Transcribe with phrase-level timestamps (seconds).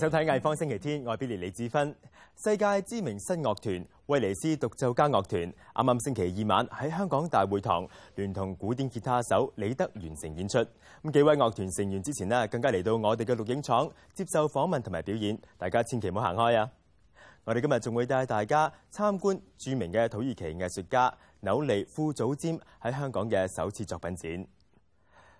[0.00, 1.94] 收睇藝方星期天，我係 Billy 李子芬。
[2.42, 10.58] 世界知名新樂團威尼斯獨奏家樂團，啱啱星期二晚喺香港大會堂聯同古典吉他手李德完成演出。
[11.02, 16.70] 咁幾位樂團成員之前呢，更加嚟到我哋嘅錄影廠接受訪問同埋表演，大家千祈唔好行開啊！
[17.44, 21.12] 我哋今日仲會帶大家參觀著名嘅土耳其藝術家
[21.42, 24.46] 紐尼庫祖占喺香港嘅首次作品展。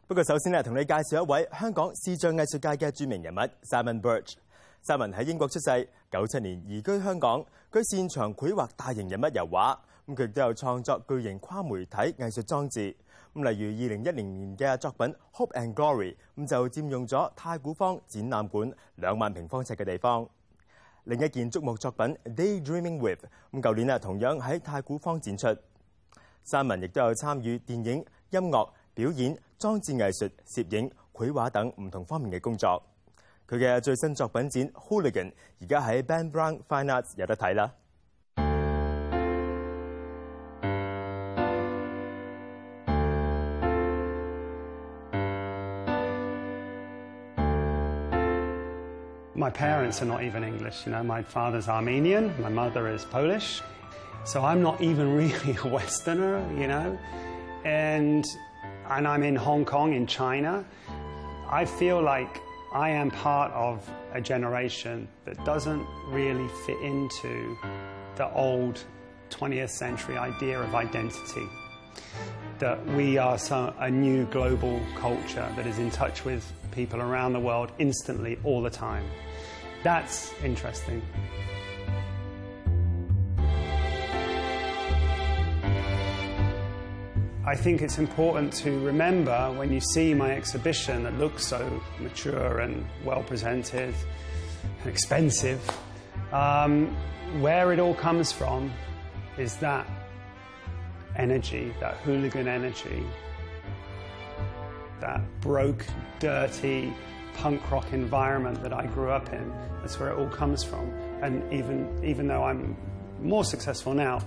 [0.07, 4.35] 不過首先咧，同你介紹一位香港視像藝術界嘅著名人物 Simon Birch。
[4.85, 7.45] Simon 喺英國出世，九七年移居香港。
[7.71, 12.97] 佢擅長繪畫大型人物油畫，咁佢亦都有創作巨型跨媒體藝術裝置。
[13.33, 20.29] 咁例如二零一零年嘅作品《Hope and Glory》，咁就佔用咗太古坊展覽館兩萬平方尺嘅地方。
[21.05, 25.47] 另一件竹木作品《Daydreaming With》，咁舊年啊同樣喺太古坊展出。
[26.45, 32.83] Simon 亦都有參與電影、音樂、表演、裝置藝術、攝影、繪畫等唔同方面嘅工作。
[33.50, 37.72] 佢嘅最新作品展《Hooligan》而家喺 Ben Brown Fine Arts 有得睇啦。
[49.38, 50.88] My parents are not even English.
[50.88, 53.62] You know, my father's Armenian, my mother is Polish.
[54.24, 56.98] So I'm not even really a Westerner, you know.
[57.64, 58.26] And
[58.90, 60.66] and I'm in Hong Kong in China.
[61.48, 62.42] I feel like
[62.73, 67.59] I am part of a generation that doesn't really fit into
[68.15, 68.85] the old
[69.31, 71.49] 20th century idea of identity.
[72.61, 77.33] That we are so, a new global culture that is in touch with people around
[77.33, 79.05] the world instantly, all the time.
[79.83, 81.03] That's interesting.
[87.51, 92.61] I think it's important to remember when you see my exhibition that looks so mature
[92.61, 93.93] and well presented
[94.63, 95.61] and expensive,
[96.31, 96.97] um,
[97.41, 98.73] where it all comes from
[99.37, 99.85] is that
[101.17, 103.05] energy, that hooligan energy,
[105.01, 105.85] that broke,
[106.21, 106.93] dirty,
[107.35, 109.53] punk rock environment that I grew up in.
[109.81, 110.89] That's where it all comes from.
[111.21, 112.77] And even, even though I'm
[113.21, 114.23] more successful now,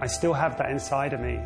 [0.00, 1.38] I still have that inside of me.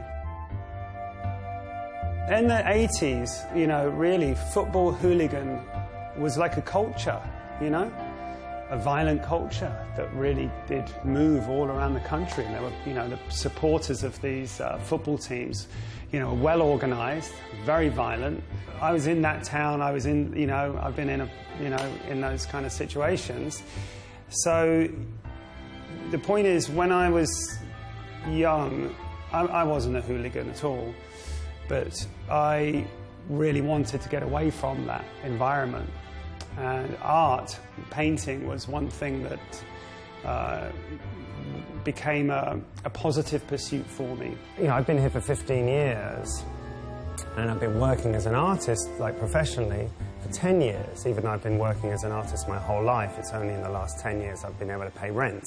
[2.29, 5.61] In the 80s, you know, really, football hooligan
[6.19, 7.23] was like a culture,
[7.61, 7.89] you know,
[8.69, 12.45] a violent culture that really did move all around the country.
[12.45, 15.69] And there were, you know, the supporters of these uh, football teams,
[16.11, 17.31] you know, well organized,
[17.65, 18.43] very violent.
[18.81, 21.69] I was in that town, I was in, you know, I've been in, a, you
[21.69, 23.63] know, in those kind of situations.
[24.31, 24.89] So
[26.11, 27.57] the point is, when I was
[28.29, 28.93] young,
[29.33, 30.93] I, I wasn't a hooligan at all
[31.69, 32.87] but I
[33.29, 35.91] really wanted to get away from that environment.
[36.59, 37.59] And art,
[37.91, 39.65] painting, was one thing that
[40.25, 40.71] uh,
[41.85, 44.35] became a, a, positive pursuit for me.
[44.59, 46.45] You know, I've been here for 15 years,
[47.37, 49.89] and I've been working as an artist, like professionally,
[50.21, 51.07] for 10 years.
[51.07, 53.69] Even though I've been working as an artist my whole life, it's only in the
[53.69, 55.45] last 10 years I've been able to pay rent.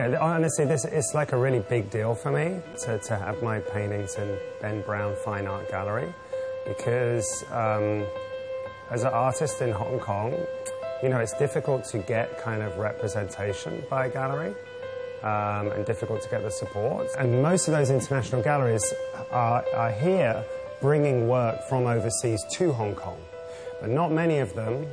[0.00, 3.60] Yeah, honestly, this it's like a really big deal for me to, to have my
[3.60, 6.14] paintings in Ben Brown Fine Art Gallery
[6.66, 8.06] because um,
[8.90, 10.32] as an artist in Hong Kong,
[11.02, 14.54] you know, it's difficult to get kind of representation by a gallery
[15.22, 17.06] um, and difficult to get the support.
[17.18, 18.94] And most of those international galleries
[19.30, 20.42] are, are here
[20.80, 23.20] bringing work from overseas to Hong Kong.
[23.82, 24.86] But not many of them,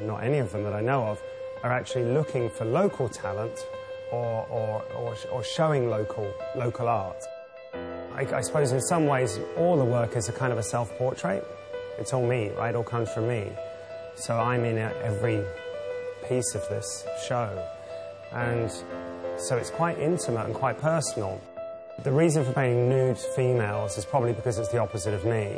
[0.00, 1.22] not any of them that I know of,
[1.62, 3.66] are actually looking for local talent
[4.10, 7.22] or, or, or, or showing local, local art.
[8.14, 11.44] I, I, suppose in some ways all the work is a kind of a self-portrait.
[11.98, 12.70] It's all me, right?
[12.70, 13.50] It all comes from me.
[14.16, 15.44] So I'm in every
[16.28, 17.66] piece of this show.
[18.32, 18.70] And
[19.36, 21.40] so it's quite intimate and quite personal.
[22.02, 25.52] The reason for painting nude females is probably because it's the opposite of me.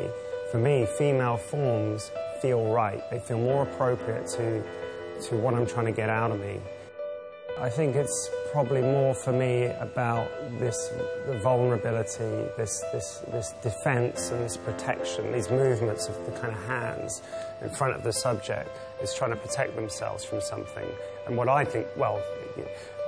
[0.50, 2.10] For me, female forms
[2.40, 3.02] feel right.
[3.10, 4.62] They feel more appropriate to,
[5.28, 6.60] to what I'm trying to get out of me.
[7.58, 10.93] I think it's probably more for me about this
[11.43, 17.23] vulnerability, this, this, this defense and this protection, these movements of the kind of hands
[17.62, 18.69] in front of the subject
[19.03, 20.87] is trying to protect themselves from something.
[21.26, 22.23] And what I think, well,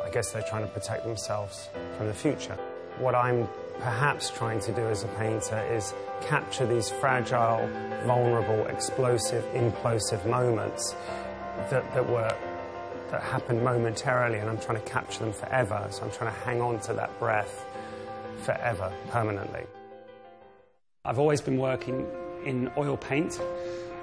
[0.03, 1.69] I guess they're trying to protect themselves
[1.99, 2.56] from the future.
[2.99, 3.47] What I'm
[3.81, 5.93] perhaps trying to do as a painter is
[6.23, 7.69] capture these fragile,
[8.06, 10.97] vulnerable, explosive, implosive moments
[11.69, 12.35] that, that were
[13.11, 15.87] that happen momentarily and I'm trying to capture them forever.
[15.91, 17.65] So I'm trying to hang on to that breath
[18.43, 19.65] forever, permanently.
[21.05, 22.07] I've always been working
[22.45, 23.41] in oil paint.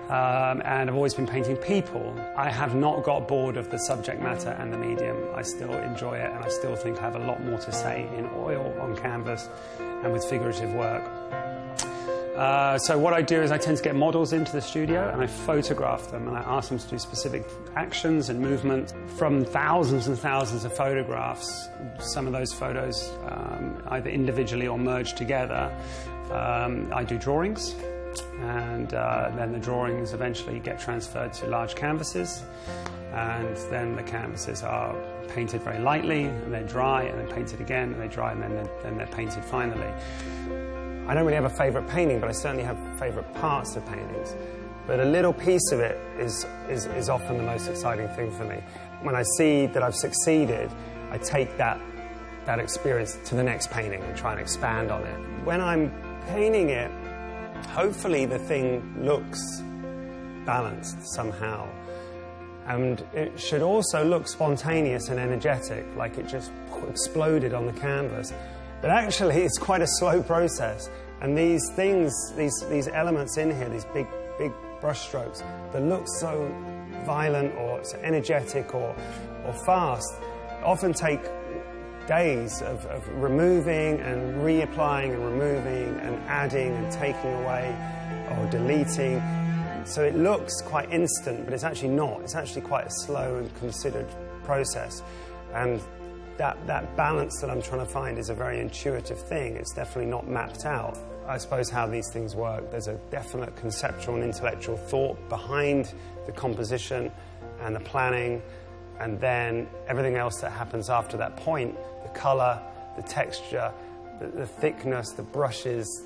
[0.06, 2.16] Um, and I've always been painting people.
[2.38, 5.18] I have not got bored of the subject matter and the medium.
[5.34, 8.08] I still enjoy it, and I still think I have a lot more to say
[8.16, 9.50] in oil, on canvas,
[9.80, 11.04] and with figurative work.
[12.36, 15.22] Uh, so what I do is I tend to get models into the studio and
[15.22, 17.48] I photograph them and I ask them to do specific
[17.78, 21.70] actions and movements from thousands and thousands of photographs.
[22.00, 25.74] Some of those photos um, either individually or merged together.
[26.30, 27.74] Um, I do drawings
[28.42, 32.44] and uh, then the drawings eventually get transferred to large canvases
[33.14, 34.94] and then the canvases are
[35.30, 38.56] painted very lightly and they dry and then painted again and they dry and then
[38.56, 39.94] they're, then they're painted finally.
[41.08, 44.36] I don't really have a favourite painting, but I certainly have favourite parts of paintings.
[44.88, 48.46] But a little piece of it is, is, is often the most exciting thing for
[48.46, 48.62] me.
[49.02, 50.72] When I see that I've succeeded,
[51.12, 51.80] I take that,
[52.46, 55.18] that experience to the next painting and try and expand on it.
[55.44, 55.92] When I'm
[56.28, 56.92] painting it,
[57.68, 59.62] hopefully the thing looks
[60.46, 61.68] balanced somehow.
[62.68, 66.52] And it should also look spontaneous and energetic, like it just
[66.90, 68.34] exploded on the canvas.
[68.86, 70.92] But actually, it's quite a slow process.
[71.20, 74.06] And these things, these, these elements in here, these big,
[74.38, 75.40] big brushstrokes
[75.74, 76.54] that look so
[77.04, 78.96] violent or so energetic or,
[79.44, 80.14] or fast,
[80.64, 81.20] often take
[82.06, 87.76] days of, of removing and reapplying and removing and adding and taking away
[88.38, 89.20] or deleting.
[89.86, 92.22] So it looks quite instant, but it's actually not.
[92.22, 94.06] It's actually quite a slow and considered
[94.44, 95.02] process.
[95.56, 95.82] And
[96.38, 99.56] that, that balance that I'm trying to find is a very intuitive thing.
[99.56, 100.98] It's definitely not mapped out.
[101.28, 105.94] I suppose how these things work, there's a definite conceptual and intellectual thought behind
[106.26, 107.12] the composition
[107.62, 108.42] and the planning,
[109.00, 112.62] and then everything else that happens after that point the color,
[112.96, 113.72] the texture,
[114.20, 116.04] the, the thickness, the brushes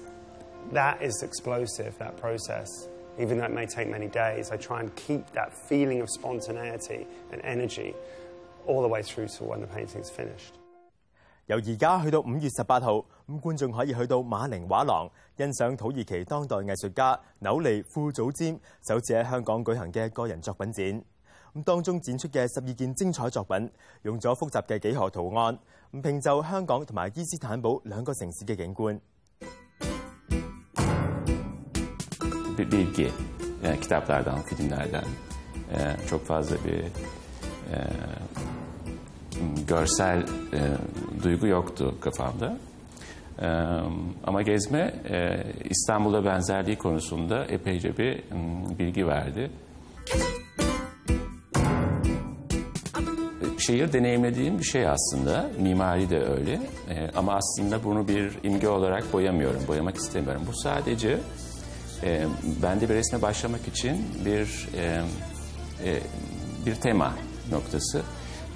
[0.71, 2.69] that is explosive, that process.
[3.17, 7.07] Even though it may take many days, I try and keep that feeling of spontaneity
[7.31, 7.93] and energy
[8.69, 10.53] all the way through to when the painting's finished.
[11.47, 21.03] 由而家去到五月十八號，咁觀眾可以去到馬寧畫廊欣賞土耳其當代藝術家紐利庫祖詹首次喺香港舉行嘅個人作品展。
[21.55, 23.71] 咁當中展出嘅十二件精彩作品，
[24.03, 25.57] 用咗複雜嘅幾何圖案，
[25.91, 28.99] 咁拼就香港同埋伊斯坦堡兩個城市嘅景觀。
[32.55, 33.11] bir bilgi.
[33.81, 35.03] Kitaplardan, filmlerden
[35.71, 37.79] e, çok fazla bir e,
[39.69, 40.19] görsel
[40.53, 40.59] e,
[41.23, 42.57] duygu yoktu kafamda.
[43.41, 43.47] E,
[44.23, 49.51] ama gezme e, İstanbul'a benzerliği konusunda epeyce bir m, bilgi verdi.
[53.57, 55.49] Şehir deneyimlediğim bir şey aslında.
[55.59, 56.53] Mimari de öyle.
[56.89, 60.41] E, ama aslında bunu bir imge olarak boyamıyorum, boyamak istemiyorum.
[60.47, 61.17] Bu sadece
[62.03, 62.25] e,
[62.63, 65.01] bende bir resme başlamak için bir e,
[65.85, 65.99] e,
[66.65, 67.13] bir tema
[67.51, 68.01] noktası.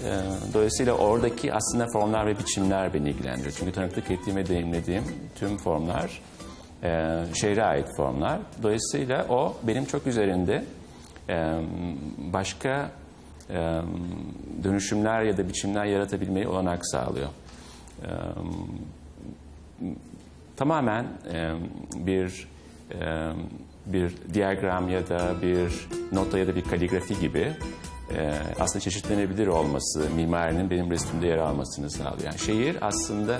[0.04, 3.56] E, dolayısıyla oradaki aslında formlar ve biçimler beni ilgilendiriyor.
[3.58, 5.04] Çünkü tanıklık ettiğim ve deneyimlediğim
[5.36, 6.22] tüm formlar
[6.84, 8.40] e, şehre ait formlar.
[8.64, 10.64] Dolayısıyla o benim çok üzerinde
[11.30, 11.56] e,
[12.18, 12.92] başka
[13.50, 13.82] e,
[14.64, 17.30] dönüşümler ya da biçimler yaratabilmeyi olanak sağlıyor.
[18.02, 18.10] E,
[20.58, 21.52] tamamen e,
[21.96, 22.48] bir
[22.92, 23.32] e,
[23.86, 27.54] bir diyagram ya da bir nota ya da bir kaligrafi gibi
[28.18, 32.24] e, aslında çeşitlenebilir olması, mimarinin benim resimde yer almasını sağlıyor.
[32.26, 33.40] Yani şehir aslında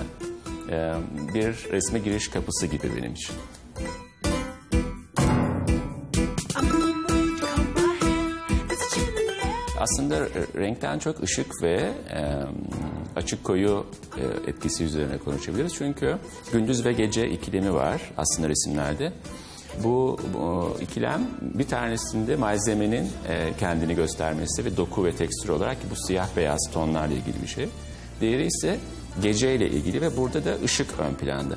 [0.70, 0.94] e,
[1.34, 3.34] bir resme giriş kapısı gibi benim için.
[9.78, 10.20] Aslında
[10.56, 12.20] renkten çok ışık ve e,
[13.16, 15.74] açık koyu e, etkisi üzerine konuşabiliriz.
[15.74, 16.18] Çünkü
[16.52, 19.12] gündüz ve gece ikilemi var aslında resimlerde.
[19.84, 26.06] Bu, bu ikilem bir tanesinde malzemenin e, kendini göstermesi ve doku ve tekstür olarak bu
[26.06, 27.68] siyah beyaz tonlarla ilgili bir şey.
[28.20, 28.78] Diğeri ise
[29.22, 31.56] geceyle ilgili ve burada da ışık ön planda.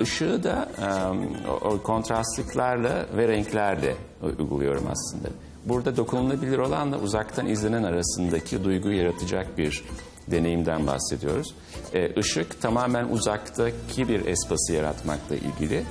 [0.00, 5.28] Işığı da e, o, o kontrastlıklarla ve renklerle uyguluyorum aslında.
[5.64, 9.84] Burada dokunulabilir olanla uzaktan izlenen arasındaki duyguyu yaratacak bir
[10.30, 11.54] deneyimden bahsediyoruz.
[11.94, 12.14] E,
[12.60, 15.84] tamamen uzaktaki bir espası yaratmakla ilgili.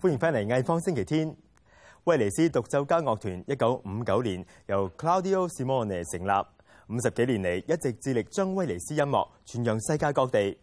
[0.00, 1.36] 欢迎返嚟艺方星期天。
[2.04, 6.46] 威尼斯独奏家乐团一九五九年由 Claudio Simone 成立，
[6.88, 10.56] 五十几年嚟一直致力将威尼斯音乐传扬世界各地。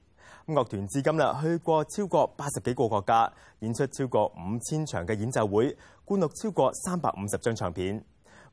[0.46, 8.02] 咁樂團至今啦去過超過八十幾個國家，演出超過五千場嘅演奏會，灌錄超過三百五十張唱片。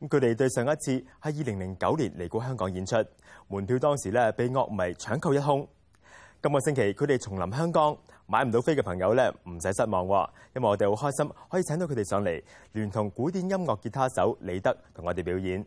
[0.02, 0.92] 咁佢哋對上一次
[1.22, 2.96] 係二零零九年嚟過香港演出，
[3.48, 5.68] 門票當時咧被樂迷搶購一空。
[6.44, 10.04] 今個星期佢哋重臨香港，買唔到飛嘅朋友咧唔使失望，
[10.54, 12.44] 因為我哋好開心可以請到佢哋上嚟，
[12.74, 15.66] 聯同古典音樂吉他手李德同我哋表演。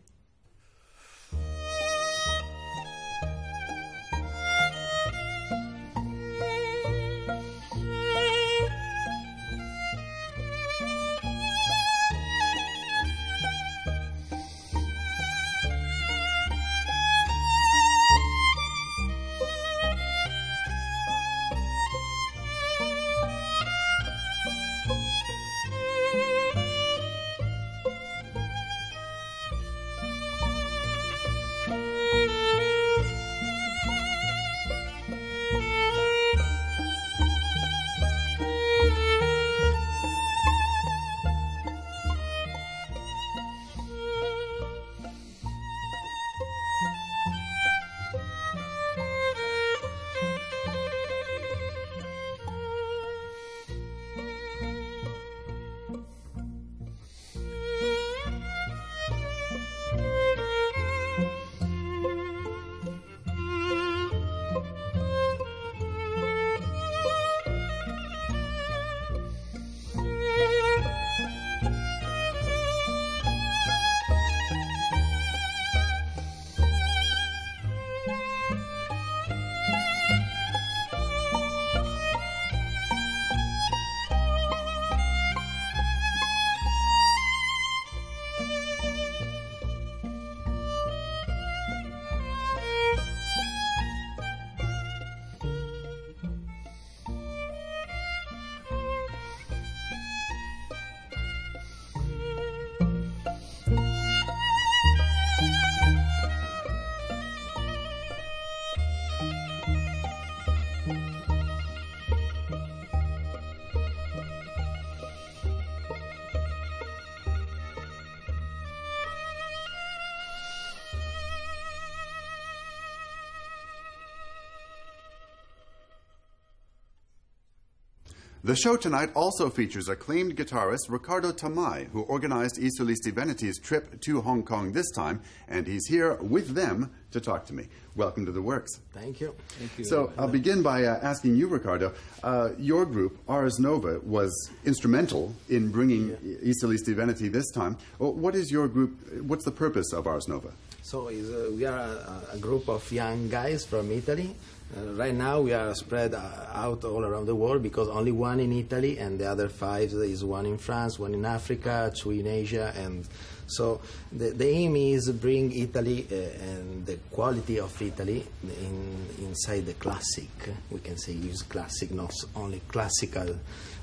[128.44, 133.98] The show tonight also features acclaimed guitarist Ricardo Tamai, who organized I Solisti Veneti's trip
[134.02, 137.68] to Hong Kong this time, and he's here with them to talk to me.
[137.96, 138.80] Welcome to the works.
[138.92, 139.34] Thank you.
[139.58, 139.86] Thank you.
[139.86, 141.94] So I'll begin by uh, asking you, Ricardo.
[142.22, 147.78] Uh, your group, Ars Nova, was instrumental in bringing I Solisti Veneti this time.
[147.98, 149.22] Well, what is your group?
[149.22, 150.52] What's the purpose of Ars Nova?
[150.84, 154.36] So is, uh, we are a, a, group of young guys from Italy.
[154.76, 156.20] Uh, right now we are spread uh,
[156.52, 160.24] out all around the world because only one in Italy and the other five is
[160.24, 163.06] one in France, one in Africa, two in Asia, and
[163.46, 166.14] so the, the aim is bring Italy uh,
[166.44, 170.30] and the quality of Italy in, inside the classic.
[170.70, 173.38] We can say use classic, not only classical,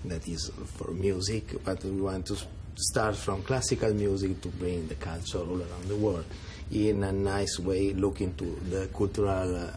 [0.06, 2.38] that is for music, but we want to
[2.76, 6.26] start from classical music to bring the culture all around the world
[6.72, 9.56] in a nice way, looking to the cultural.
[9.56, 9.70] Uh,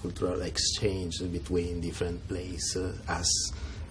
[0.00, 3.28] cultural exchange between different places as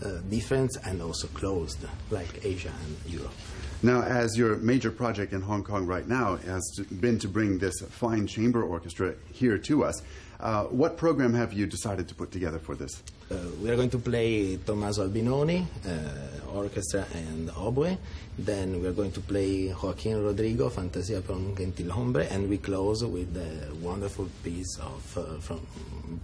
[0.03, 3.34] uh, different and also closed, like Asia and Europe.
[3.81, 6.63] Now, as your major project in Hong Kong right now has
[7.00, 10.01] been to bring this fine chamber orchestra here to us,
[10.39, 13.03] uh, what program have you decided to put together for this?
[13.29, 17.98] Uh, we are going to play Tommaso Albinoni, uh, orchestra and oboe.
[18.38, 23.03] Then we are going to play Joaquin Rodrigo, Fantasia per un gentilhombre, and we close
[23.03, 25.60] with a wonderful piece of, uh, from,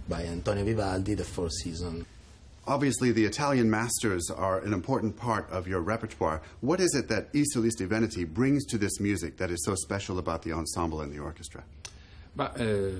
[0.08, 2.06] by Antonio Vivaldi, the Four Seasons.
[2.68, 6.42] Obviously, the Italian masters are an important part of your repertoire.
[6.62, 10.18] What is it that I Solisti Veneti brings to this music that is so special
[10.18, 11.62] about the ensemble and the orchestra?
[12.36, 12.90] But uh,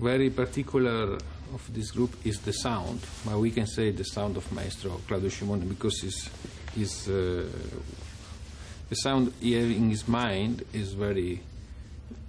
[0.00, 1.16] very particular
[1.54, 3.00] of this group is the sound.
[3.24, 6.28] But we can say the sound of Maestro Claudio Scimone because his,
[6.74, 7.46] his, uh,
[8.88, 11.40] the sound he has in his mind is very,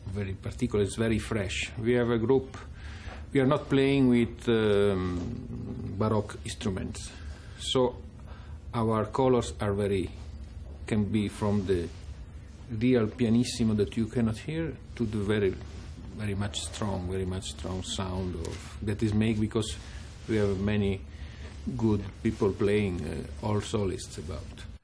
[0.08, 0.84] very particular.
[0.86, 1.72] It's very fresh.
[1.80, 2.58] We have a group.
[3.34, 7.12] We are not playing with um, baroque instruments,
[7.60, 7.96] so
[8.74, 10.10] our colors are very
[10.88, 11.88] can be from the
[12.72, 15.54] real pianissimo that you cannot hear to the very
[16.20, 19.78] very much strong, very much strong sound of that is made because
[20.28, 21.00] we have many
[21.78, 24.79] good people playing, uh, all solists about.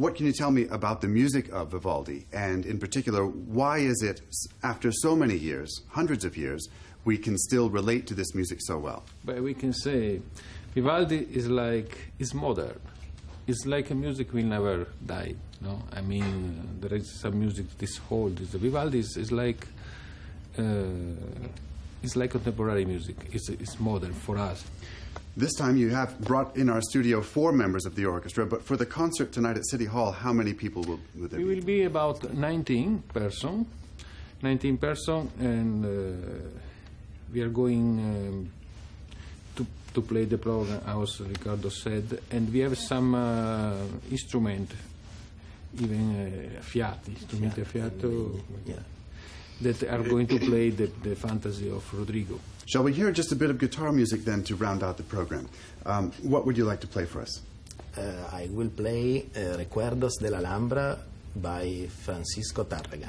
[0.00, 2.26] What can you tell me about the music of Vivaldi?
[2.32, 4.22] And in particular, why is it,
[4.62, 6.66] after so many years, hundreds of years,
[7.04, 9.02] we can still relate to this music so well?
[9.26, 10.22] But we can say
[10.74, 12.80] Vivaldi is like is modern.
[13.46, 15.34] It's like a music will never die.
[15.60, 17.98] No, I mean there is some music this.
[17.98, 19.66] The Vivaldi is, is like
[20.58, 20.62] uh,
[22.02, 23.16] it's like contemporary music.
[23.32, 24.64] It's it's modern for us.
[25.36, 28.76] This time you have brought in our studio four members of the orchestra, but for
[28.76, 31.54] the concert tonight at City Hall, how many people will, will there We be?
[31.54, 33.66] will be about 19 person,
[34.42, 36.48] 19 person, and uh,
[37.32, 38.50] we are going um,
[39.56, 43.74] to to play the program, as Ricardo said, and we have some uh,
[44.10, 44.70] instrument,
[45.80, 48.74] even uh, fiati, strumenti a fiato, Yeah.
[49.62, 52.38] that are going to play the, the fantasy of Rodrigo.
[52.70, 55.48] Shall we hear just a bit of guitar music then to round out the program?
[55.84, 57.40] Um, what would you like to play for us?
[57.98, 58.02] Uh,
[58.32, 60.96] I will play uh, Recuerdos de la Alhambra
[61.34, 63.08] by Francisco Tárrega,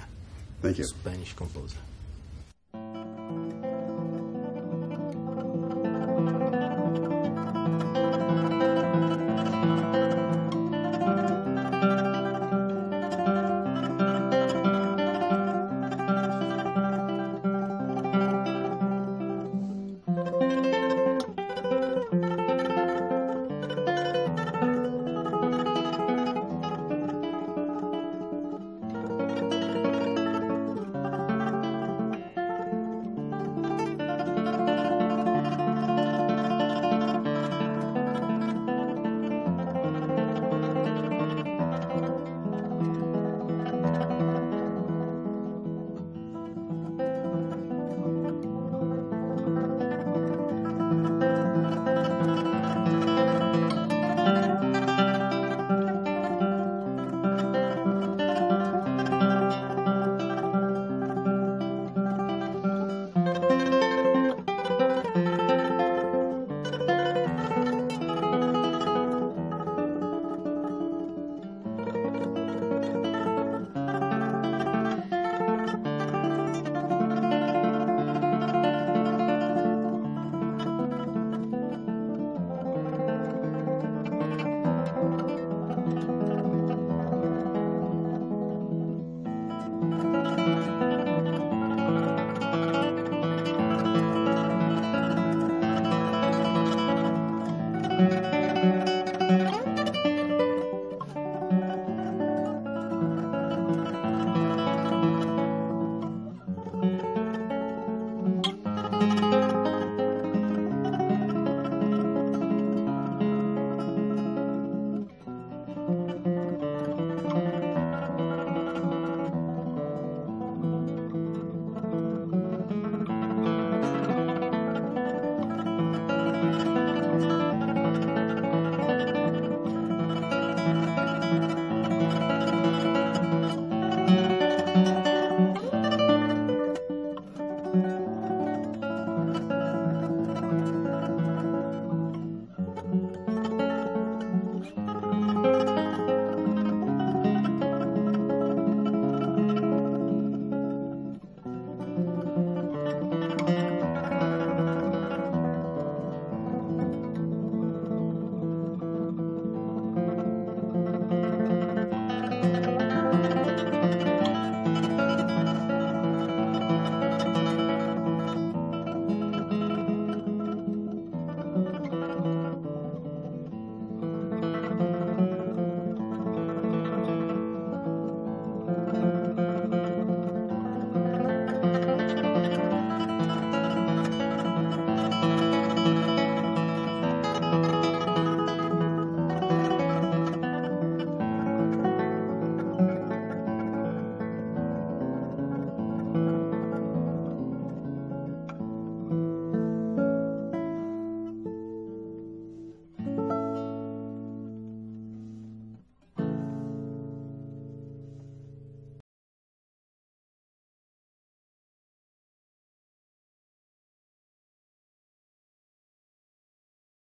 [0.64, 0.84] Thank you.
[0.86, 1.78] Spanish composer.